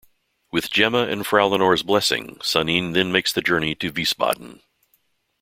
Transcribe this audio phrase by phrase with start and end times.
[0.51, 4.63] With Gemma and Frau Lenore's blessing, Sanin then makes the journey to Wiesbaden.